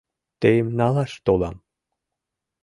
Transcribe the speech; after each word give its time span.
—Тыйым 0.41 0.67
налаш 0.79 1.11
толам. 1.25 1.55